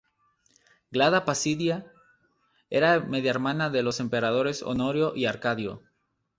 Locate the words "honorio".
4.63-5.15